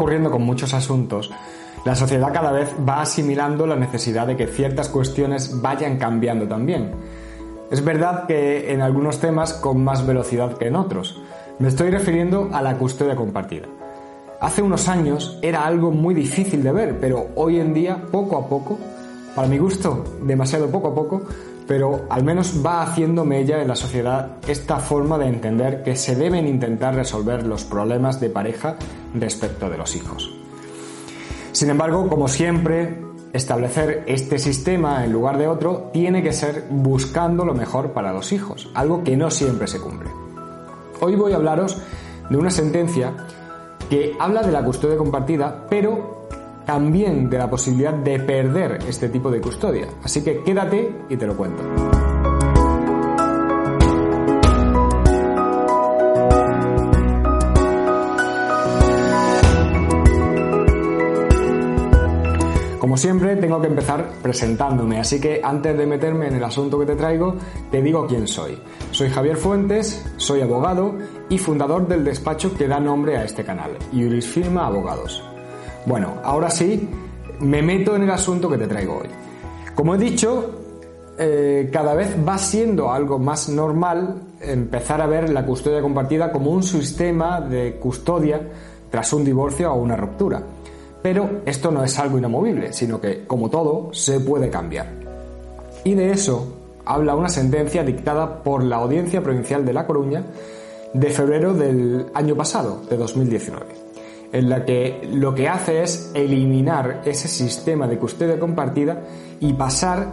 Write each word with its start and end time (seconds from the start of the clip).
ocurriendo 0.00 0.30
con 0.30 0.40
muchos 0.40 0.72
asuntos, 0.72 1.30
la 1.84 1.94
sociedad 1.94 2.32
cada 2.32 2.52
vez 2.52 2.74
va 2.88 3.02
asimilando 3.02 3.66
la 3.66 3.76
necesidad 3.76 4.26
de 4.26 4.34
que 4.34 4.46
ciertas 4.46 4.88
cuestiones 4.88 5.60
vayan 5.60 5.98
cambiando 5.98 6.48
también. 6.48 6.92
Es 7.70 7.84
verdad 7.84 8.26
que 8.26 8.72
en 8.72 8.80
algunos 8.80 9.20
temas 9.20 9.52
con 9.52 9.84
más 9.84 10.06
velocidad 10.06 10.56
que 10.56 10.68
en 10.68 10.76
otros. 10.76 11.20
Me 11.58 11.68
estoy 11.68 11.90
refiriendo 11.90 12.48
a 12.54 12.62
la 12.62 12.78
custodia 12.78 13.14
compartida. 13.14 13.66
Hace 14.40 14.62
unos 14.62 14.88
años 14.88 15.38
era 15.42 15.66
algo 15.66 15.90
muy 15.90 16.14
difícil 16.14 16.62
de 16.62 16.72
ver, 16.72 16.98
pero 16.98 17.26
hoy 17.34 17.60
en 17.60 17.74
día, 17.74 18.02
poco 18.10 18.38
a 18.38 18.48
poco, 18.48 18.78
para 19.34 19.48
mi 19.48 19.58
gusto, 19.58 20.02
demasiado 20.22 20.70
poco 20.70 20.88
a 20.88 20.94
poco, 20.94 21.22
pero 21.70 22.04
al 22.10 22.24
menos 22.24 22.66
va 22.66 22.82
haciendo 22.82 23.24
mella 23.24 23.62
en 23.62 23.68
la 23.68 23.76
sociedad 23.76 24.38
esta 24.48 24.80
forma 24.80 25.18
de 25.18 25.28
entender 25.28 25.84
que 25.84 25.94
se 25.94 26.16
deben 26.16 26.48
intentar 26.48 26.96
resolver 26.96 27.46
los 27.46 27.62
problemas 27.62 28.18
de 28.18 28.28
pareja 28.28 28.74
respecto 29.14 29.70
de 29.70 29.78
los 29.78 29.94
hijos. 29.94 30.34
Sin 31.52 31.70
embargo, 31.70 32.08
como 32.08 32.26
siempre, 32.26 33.00
establecer 33.32 34.02
este 34.08 34.40
sistema 34.40 35.04
en 35.04 35.12
lugar 35.12 35.38
de 35.38 35.46
otro 35.46 35.90
tiene 35.92 36.24
que 36.24 36.32
ser 36.32 36.64
buscando 36.70 37.44
lo 37.44 37.54
mejor 37.54 37.92
para 37.92 38.12
los 38.12 38.32
hijos, 38.32 38.68
algo 38.74 39.04
que 39.04 39.16
no 39.16 39.30
siempre 39.30 39.68
se 39.68 39.78
cumple. 39.78 40.10
Hoy 41.00 41.14
voy 41.14 41.34
a 41.34 41.36
hablaros 41.36 41.80
de 42.28 42.36
una 42.36 42.50
sentencia 42.50 43.12
que 43.88 44.16
habla 44.18 44.42
de 44.42 44.50
la 44.50 44.64
custodia 44.64 44.96
compartida, 44.96 45.66
pero 45.70 46.19
también 46.70 47.28
de 47.28 47.36
la 47.36 47.50
posibilidad 47.50 47.92
de 47.92 48.20
perder 48.20 48.78
este 48.86 49.08
tipo 49.08 49.28
de 49.28 49.40
custodia. 49.40 49.88
Así 50.04 50.22
que 50.22 50.40
quédate 50.44 50.98
y 51.08 51.16
te 51.16 51.26
lo 51.26 51.36
cuento. 51.36 51.64
Como 62.78 62.96
siempre, 62.96 63.34
tengo 63.34 63.60
que 63.60 63.66
empezar 63.66 64.08
presentándome, 64.22 65.00
así 65.00 65.20
que 65.20 65.40
antes 65.42 65.76
de 65.76 65.86
meterme 65.86 66.28
en 66.28 66.36
el 66.36 66.44
asunto 66.44 66.78
que 66.78 66.86
te 66.86 66.94
traigo, 66.94 67.34
te 67.72 67.82
digo 67.82 68.06
quién 68.06 68.28
soy. 68.28 68.56
Soy 68.92 69.10
Javier 69.10 69.36
Fuentes, 69.36 70.08
soy 70.18 70.42
abogado 70.42 70.94
y 71.28 71.36
fundador 71.38 71.88
del 71.88 72.04
despacho 72.04 72.54
que 72.56 72.68
da 72.68 72.78
nombre 72.78 73.16
a 73.16 73.24
este 73.24 73.44
canal, 73.44 73.72
Juris 73.92 74.28
Firma 74.28 74.66
Abogados. 74.66 75.29
Bueno, 75.86 76.14
ahora 76.22 76.50
sí, 76.50 76.88
me 77.40 77.62
meto 77.62 77.96
en 77.96 78.02
el 78.02 78.10
asunto 78.10 78.48
que 78.48 78.58
te 78.58 78.66
traigo 78.66 78.98
hoy. 78.98 79.08
Como 79.74 79.94
he 79.94 79.98
dicho, 79.98 80.50
eh, 81.18 81.68
cada 81.72 81.94
vez 81.94 82.16
va 82.26 82.38
siendo 82.38 82.90
algo 82.90 83.18
más 83.18 83.48
normal 83.48 84.22
empezar 84.40 85.00
a 85.00 85.06
ver 85.06 85.30
la 85.30 85.44
custodia 85.44 85.80
compartida 85.80 86.32
como 86.32 86.50
un 86.50 86.62
sistema 86.62 87.40
de 87.40 87.76
custodia 87.76 88.40
tras 88.90 89.12
un 89.12 89.24
divorcio 89.24 89.72
o 89.72 89.76
una 89.76 89.96
ruptura. 89.96 90.42
Pero 91.02 91.40
esto 91.46 91.70
no 91.70 91.82
es 91.82 91.98
algo 91.98 92.18
inamovible, 92.18 92.72
sino 92.72 93.00
que, 93.00 93.24
como 93.26 93.48
todo, 93.48 93.90
se 93.92 94.20
puede 94.20 94.50
cambiar. 94.50 94.86
Y 95.84 95.94
de 95.94 96.12
eso 96.12 96.56
habla 96.84 97.14
una 97.14 97.28
sentencia 97.28 97.82
dictada 97.84 98.42
por 98.42 98.62
la 98.64 98.76
Audiencia 98.76 99.22
Provincial 99.22 99.64
de 99.64 99.72
La 99.72 99.86
Coruña 99.86 100.24
de 100.92 101.10
febrero 101.10 101.54
del 101.54 102.06
año 102.14 102.34
pasado, 102.34 102.82
de 102.90 102.96
2019, 102.96 103.64
en 104.32 104.48
la 104.48 104.64
que 104.64 105.08
lo 105.12 105.34
que 105.34 105.48
hace 105.48 105.82
es 105.82 106.10
eliminar 106.14 107.02
ese 107.04 107.28
sistema 107.28 107.86
de 107.86 107.98
custodia 107.98 108.38
compartida 108.38 109.02
y 109.40 109.52
pasar 109.52 110.06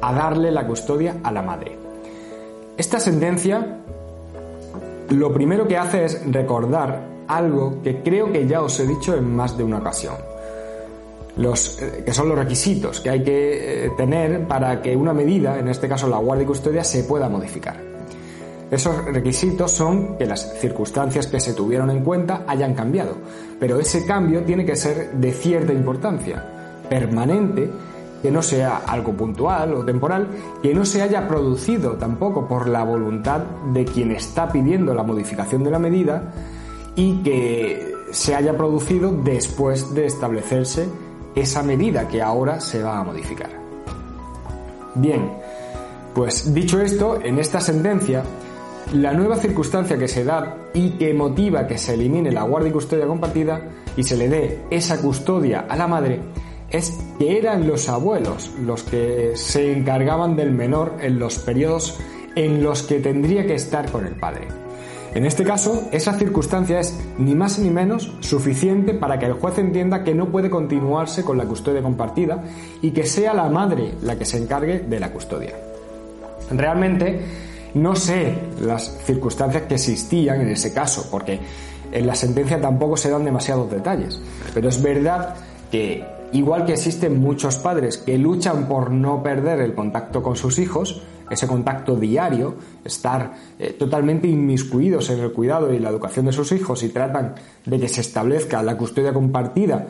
a 0.00 0.12
darle 0.12 0.50
la 0.50 0.66
custodia 0.66 1.16
a 1.22 1.32
la 1.32 1.42
madre. 1.42 1.76
Esta 2.76 3.00
sentencia 3.00 3.80
lo 5.10 5.32
primero 5.32 5.68
que 5.68 5.76
hace 5.76 6.04
es 6.04 6.22
recordar 6.32 7.00
algo 7.28 7.82
que 7.82 8.02
creo 8.02 8.32
que 8.32 8.46
ya 8.46 8.62
os 8.62 8.78
he 8.80 8.86
dicho 8.86 9.16
en 9.16 9.34
más 9.34 9.56
de 9.56 9.64
una 9.64 9.78
ocasión 9.78 10.14
los, 11.36 11.80
eh, 11.80 12.02
que 12.04 12.12
son 12.12 12.28
los 12.28 12.38
requisitos 12.38 13.00
que 13.00 13.10
hay 13.10 13.24
que 13.24 13.86
eh, 13.86 13.90
tener 13.96 14.46
para 14.46 14.80
que 14.80 14.96
una 14.96 15.12
medida, 15.12 15.58
en 15.58 15.68
este 15.68 15.88
caso 15.88 16.08
la 16.08 16.18
guardia 16.18 16.44
y 16.44 16.46
custodia, 16.46 16.84
se 16.84 17.04
pueda 17.04 17.28
modificar. 17.28 17.76
Esos 18.70 19.04
requisitos 19.04 19.70
son 19.70 20.16
que 20.16 20.26
las 20.26 20.58
circunstancias 20.58 21.26
que 21.26 21.38
se 21.38 21.52
tuvieron 21.52 21.90
en 21.90 22.02
cuenta 22.02 22.44
hayan 22.46 22.74
cambiado, 22.74 23.16
pero 23.58 23.78
ese 23.78 24.04
cambio 24.06 24.42
tiene 24.42 24.64
que 24.64 24.76
ser 24.76 25.12
de 25.12 25.32
cierta 25.32 25.72
importancia, 25.72 26.44
permanente, 26.88 27.70
que 28.22 28.30
no 28.30 28.40
sea 28.40 28.82
algo 28.86 29.12
puntual 29.12 29.74
o 29.74 29.84
temporal, 29.84 30.28
que 30.62 30.74
no 30.74 30.84
se 30.84 31.02
haya 31.02 31.28
producido 31.28 31.92
tampoco 31.92 32.48
por 32.48 32.68
la 32.68 32.82
voluntad 32.82 33.40
de 33.72 33.84
quien 33.84 34.12
está 34.12 34.50
pidiendo 34.50 34.94
la 34.94 35.02
modificación 35.02 35.62
de 35.62 35.70
la 35.70 35.78
medida 35.78 36.32
y 36.96 37.22
que 37.22 37.92
se 38.12 38.34
haya 38.34 38.56
producido 38.56 39.12
después 39.12 39.94
de 39.94 40.06
establecerse 40.06 40.88
esa 41.34 41.62
medida 41.62 42.08
que 42.08 42.22
ahora 42.22 42.60
se 42.60 42.82
va 42.82 42.98
a 42.98 43.04
modificar. 43.04 43.50
Bien, 44.94 45.30
pues 46.14 46.54
dicho 46.54 46.80
esto, 46.80 47.18
en 47.20 47.38
esta 47.38 47.60
sentencia, 47.60 48.22
la 48.92 49.12
nueva 49.12 49.36
circunstancia 49.36 49.98
que 49.98 50.08
se 50.08 50.24
da 50.24 50.56
y 50.74 50.90
que 50.90 51.14
motiva 51.14 51.66
que 51.66 51.78
se 51.78 51.94
elimine 51.94 52.30
la 52.30 52.42
guardia 52.42 52.70
y 52.70 52.72
custodia 52.72 53.06
compartida 53.06 53.60
y 53.96 54.02
se 54.02 54.16
le 54.16 54.28
dé 54.28 54.60
esa 54.70 55.00
custodia 55.00 55.66
a 55.68 55.76
la 55.76 55.86
madre 55.86 56.20
es 56.70 56.98
que 57.18 57.38
eran 57.38 57.66
los 57.66 57.88
abuelos 57.88 58.50
los 58.60 58.82
que 58.82 59.32
se 59.34 59.72
encargaban 59.72 60.36
del 60.36 60.50
menor 60.50 60.96
en 61.00 61.18
los 61.18 61.38
periodos 61.38 61.98
en 62.34 62.62
los 62.62 62.82
que 62.82 63.00
tendría 63.00 63.46
que 63.46 63.54
estar 63.54 63.90
con 63.90 64.06
el 64.06 64.14
padre. 64.14 64.48
En 65.14 65.24
este 65.24 65.44
caso, 65.44 65.88
esa 65.92 66.14
circunstancia 66.14 66.80
es 66.80 66.98
ni 67.18 67.36
más 67.36 67.60
ni 67.60 67.70
menos 67.70 68.12
suficiente 68.18 68.94
para 68.94 69.16
que 69.20 69.26
el 69.26 69.34
juez 69.34 69.58
entienda 69.58 70.02
que 70.02 70.12
no 70.12 70.30
puede 70.30 70.50
continuarse 70.50 71.22
con 71.22 71.38
la 71.38 71.44
custodia 71.44 71.82
compartida 71.82 72.42
y 72.82 72.90
que 72.90 73.06
sea 73.06 73.32
la 73.32 73.48
madre 73.48 73.92
la 74.02 74.18
que 74.18 74.24
se 74.24 74.38
encargue 74.38 74.80
de 74.80 74.98
la 74.98 75.12
custodia. 75.12 75.54
Realmente 76.50 77.20
no 77.74 77.96
sé 77.96 78.34
las 78.60 78.98
circunstancias 79.04 79.64
que 79.64 79.74
existían 79.74 80.40
en 80.40 80.48
ese 80.48 80.72
caso, 80.72 81.08
porque 81.10 81.40
en 81.92 82.06
la 82.06 82.14
sentencia 82.14 82.60
tampoco 82.60 82.96
se 82.96 83.10
dan 83.10 83.24
demasiados 83.24 83.70
detalles, 83.70 84.20
pero 84.52 84.68
es 84.68 84.82
verdad 84.82 85.34
que 85.70 86.04
igual 86.32 86.64
que 86.64 86.72
existen 86.72 87.20
muchos 87.20 87.56
padres 87.58 87.98
que 87.98 88.18
luchan 88.18 88.66
por 88.66 88.90
no 88.90 89.22
perder 89.22 89.60
el 89.60 89.74
contacto 89.74 90.22
con 90.22 90.36
sus 90.36 90.58
hijos, 90.58 91.02
ese 91.30 91.46
contacto 91.46 91.96
diario, 91.96 92.54
estar 92.84 93.32
eh, 93.58 93.74
totalmente 93.78 94.26
inmiscuidos 94.26 95.10
en 95.10 95.20
el 95.20 95.32
cuidado 95.32 95.72
y 95.72 95.78
la 95.78 95.90
educación 95.90 96.26
de 96.26 96.32
sus 96.32 96.52
hijos 96.52 96.82
y 96.82 96.90
tratan 96.90 97.34
de 97.64 97.80
que 97.80 97.88
se 97.88 98.02
establezca 98.02 98.62
la 98.62 98.76
custodia 98.76 99.12
compartida 99.12 99.86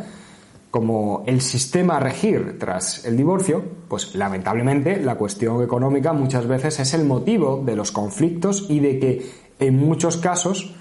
como 0.75 1.23
el 1.29 1.41
sistema 1.41 1.99
a 1.99 2.01
regir 2.01 2.59
tras 2.59 3.05
el 3.05 3.17
divorcio, 3.17 3.62
pues 3.87 4.17
lamentablemente 4.17 5.01
la 5.01 5.15
cuestión 5.15 5.62
económica 5.62 6.12
muchas 6.12 6.49
veces 6.49 6.81
es 6.81 6.95
el 6.95 7.05
motivo 7.05 7.62
de 7.65 7.77
los 7.77 7.93
conflictos 7.93 8.67
y 8.69 8.81
de 8.81 8.99
que 8.99 9.31
en 9.61 9.77
muchos 9.77 10.17
casos 10.17 10.75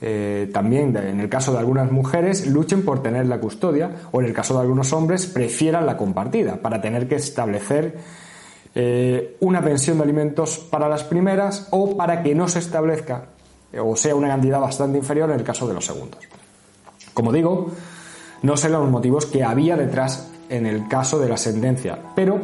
eh, 0.00 0.48
también 0.54 0.96
en 0.96 1.18
el 1.18 1.28
caso 1.28 1.50
de 1.50 1.58
algunas 1.58 1.90
mujeres 1.90 2.46
luchen 2.46 2.84
por 2.84 3.02
tener 3.02 3.26
la 3.26 3.40
custodia 3.40 3.90
o 4.12 4.20
en 4.20 4.28
el 4.28 4.32
caso 4.32 4.54
de 4.54 4.60
algunos 4.60 4.92
hombres 4.92 5.26
prefieran 5.26 5.84
la 5.84 5.96
compartida 5.96 6.62
para 6.62 6.80
tener 6.80 7.08
que 7.08 7.16
establecer 7.16 7.98
eh, 8.76 9.36
una 9.40 9.62
pensión 9.62 9.96
de 9.98 10.04
alimentos 10.04 10.58
para 10.58 10.88
las 10.88 11.02
primeras 11.02 11.66
o 11.72 11.96
para 11.96 12.22
que 12.22 12.36
no 12.36 12.46
se 12.46 12.60
establezca 12.60 13.24
o 13.76 13.96
sea 13.96 14.14
una 14.14 14.28
cantidad 14.28 14.60
bastante 14.60 14.98
inferior 14.98 15.28
en 15.28 15.40
el 15.40 15.44
caso 15.44 15.66
de 15.66 15.74
los 15.74 15.84
segundos. 15.84 16.20
Como 17.12 17.32
digo, 17.32 17.72
no 18.42 18.56
sé 18.56 18.68
los 18.68 18.88
motivos 18.88 19.26
que 19.26 19.44
había 19.44 19.76
detrás 19.76 20.30
en 20.48 20.66
el 20.66 20.88
caso 20.88 21.18
de 21.18 21.28
la 21.28 21.36
sentencia, 21.36 21.98
pero 22.14 22.40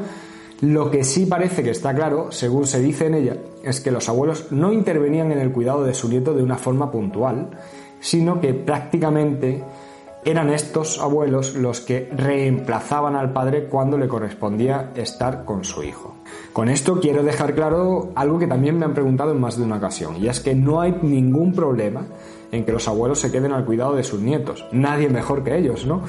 lo 0.60 0.90
que 0.90 1.04
sí 1.04 1.26
parece 1.26 1.62
que 1.62 1.70
está 1.70 1.94
claro, 1.94 2.32
según 2.32 2.66
se 2.66 2.80
dice 2.80 3.06
en 3.06 3.14
ella, 3.14 3.36
es 3.62 3.80
que 3.80 3.90
los 3.90 4.08
abuelos 4.08 4.46
no 4.50 4.72
intervenían 4.72 5.32
en 5.32 5.38
el 5.38 5.52
cuidado 5.52 5.84
de 5.84 5.92
su 5.92 6.08
nieto 6.08 6.32
de 6.32 6.42
una 6.42 6.56
forma 6.56 6.90
puntual, 6.90 7.50
sino 8.00 8.40
que 8.40 8.54
prácticamente 8.54 9.62
eran 10.26 10.50
estos 10.50 10.98
abuelos 10.98 11.54
los 11.54 11.80
que 11.80 12.10
reemplazaban 12.12 13.14
al 13.14 13.32
padre 13.32 13.66
cuando 13.66 13.96
le 13.96 14.08
correspondía 14.08 14.90
estar 14.96 15.44
con 15.44 15.62
su 15.62 15.84
hijo. 15.84 16.16
Con 16.52 16.68
esto 16.68 16.98
quiero 17.00 17.22
dejar 17.22 17.54
claro 17.54 18.10
algo 18.16 18.36
que 18.40 18.48
también 18.48 18.76
me 18.76 18.86
han 18.86 18.92
preguntado 18.92 19.30
en 19.30 19.40
más 19.40 19.56
de 19.56 19.62
una 19.62 19.76
ocasión, 19.76 20.16
y 20.16 20.26
es 20.26 20.40
que 20.40 20.56
no 20.56 20.80
hay 20.80 20.98
ningún 21.00 21.54
problema 21.54 22.06
en 22.50 22.64
que 22.64 22.72
los 22.72 22.88
abuelos 22.88 23.20
se 23.20 23.30
queden 23.30 23.52
al 23.52 23.64
cuidado 23.64 23.94
de 23.94 24.02
sus 24.02 24.20
nietos. 24.20 24.66
Nadie 24.72 25.08
mejor 25.08 25.44
que 25.44 25.56
ellos, 25.56 25.86
¿no? 25.86 26.02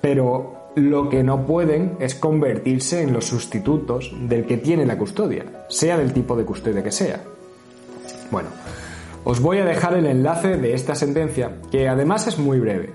Pero 0.00 0.72
lo 0.74 1.08
que 1.08 1.22
no 1.22 1.46
pueden 1.46 1.96
es 2.00 2.16
convertirse 2.16 3.02
en 3.02 3.12
los 3.12 3.26
sustitutos 3.26 4.12
del 4.28 4.46
que 4.46 4.56
tiene 4.56 4.84
la 4.84 4.98
custodia, 4.98 5.44
sea 5.68 5.96
del 5.96 6.12
tipo 6.12 6.34
de 6.34 6.44
custodia 6.44 6.82
que 6.82 6.90
sea. 6.90 7.20
Bueno, 8.32 8.48
os 9.22 9.40
voy 9.40 9.58
a 9.58 9.64
dejar 9.64 9.94
el 9.94 10.06
enlace 10.06 10.56
de 10.56 10.74
esta 10.74 10.96
sentencia, 10.96 11.52
que 11.70 11.88
además 11.88 12.26
es 12.26 12.36
muy 12.36 12.58
breve 12.58 12.94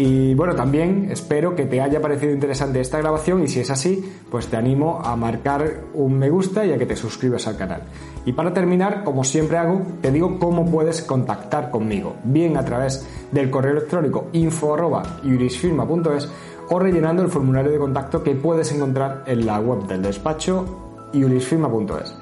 Y 0.00 0.32
bueno, 0.34 0.54
también 0.54 1.08
espero 1.10 1.56
que 1.56 1.66
te 1.66 1.80
haya 1.80 2.00
parecido 2.00 2.32
interesante 2.32 2.80
esta 2.80 2.98
grabación 2.98 3.42
y 3.42 3.48
si 3.48 3.58
es 3.58 3.68
así, 3.68 4.08
pues 4.30 4.46
te 4.46 4.56
animo 4.56 5.00
a 5.04 5.16
marcar 5.16 5.86
un 5.92 6.16
me 6.16 6.30
gusta 6.30 6.64
y 6.64 6.72
a 6.72 6.78
que 6.78 6.86
te 6.86 6.94
suscribas 6.94 7.48
al 7.48 7.56
canal. 7.56 7.82
Y 8.24 8.32
para 8.32 8.54
terminar, 8.54 9.02
como 9.02 9.24
siempre 9.24 9.58
hago, 9.58 9.82
te 10.00 10.12
digo 10.12 10.38
cómo 10.38 10.64
puedes 10.70 11.02
contactar 11.02 11.72
conmigo, 11.72 12.14
bien 12.22 12.56
a 12.56 12.64
través 12.64 13.08
del 13.32 13.50
correo 13.50 13.72
electrónico 13.72 14.28
info@jurisfirma.es 14.34 16.28
o 16.68 16.78
rellenando 16.78 17.24
el 17.24 17.28
formulario 17.28 17.72
de 17.72 17.78
contacto 17.78 18.22
que 18.22 18.36
puedes 18.36 18.70
encontrar 18.70 19.24
en 19.26 19.46
la 19.46 19.58
web 19.58 19.88
del 19.88 20.02
despacho 20.02 21.08
jurisfirma.es. 21.12 22.14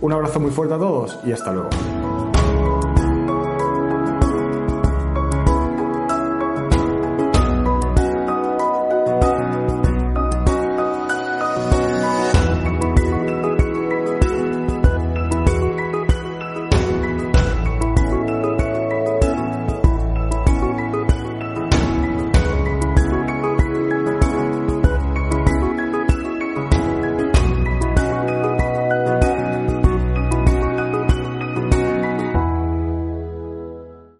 Un 0.00 0.14
abrazo 0.14 0.40
muy 0.40 0.50
fuerte 0.50 0.76
a 0.76 0.78
todos 0.78 1.18
y 1.26 1.32
hasta 1.32 1.52
luego. 1.52 1.68